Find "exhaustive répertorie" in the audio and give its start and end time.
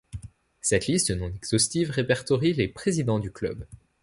1.31-2.53